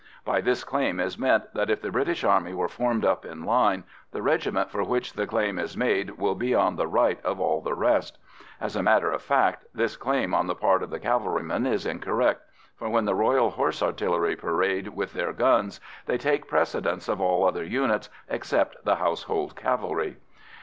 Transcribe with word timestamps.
By 0.25 0.41
this 0.41 0.63
claim 0.63 0.99
is 0.99 1.19
meant 1.19 1.53
that 1.53 1.69
if 1.69 1.79
the 1.79 1.91
British 1.91 2.23
Army 2.23 2.55
were 2.55 2.67
formed 2.67 3.05
up 3.05 3.23
in 3.23 3.43
line, 3.45 3.83
the 4.11 4.23
regiment 4.23 4.71
for 4.71 4.83
which 4.83 5.13
the 5.13 5.27
claim 5.27 5.59
is 5.59 5.77
made 5.77 6.17
will 6.17 6.33
be 6.33 6.55
on 6.55 6.75
the 6.75 6.87
right 6.87 7.23
of 7.23 7.39
all 7.39 7.61
the 7.61 7.75
rest. 7.75 8.17
As 8.59 8.75
a 8.75 8.81
matter 8.81 9.11
of 9.11 9.21
fact 9.21 9.65
this 9.75 9.95
claim 9.95 10.33
on 10.33 10.47
the 10.47 10.55
part 10.55 10.81
of 10.81 10.89
the 10.89 10.99
cavalryman 10.99 11.67
is 11.67 11.85
incorrect, 11.85 12.41
for 12.75 12.89
when 12.89 13.05
the 13.05 13.13
Royal 13.13 13.51
Horse 13.51 13.83
Artillery 13.83 14.35
parade 14.35 14.87
with 14.87 15.13
their 15.13 15.33
guns, 15.33 15.79
they 16.07 16.17
take 16.17 16.47
precedence 16.47 17.07
of 17.07 17.21
all 17.21 17.45
other 17.45 17.63
units, 17.63 18.09
except 18.27 18.83
the 18.83 18.95
Household 18.95 19.55
Cavalry. 19.55 20.17